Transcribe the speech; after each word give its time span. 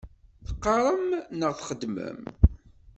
Teqqaṛem 0.47 1.05
neɣ 1.39 1.51
txeddmem? 1.53 2.19